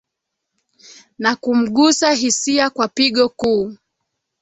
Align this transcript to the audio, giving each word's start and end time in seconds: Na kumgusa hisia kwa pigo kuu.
Na 1.19 1.35
kumgusa 1.35 2.11
hisia 2.11 2.69
kwa 2.69 2.87
pigo 2.87 3.29
kuu. 3.29 3.75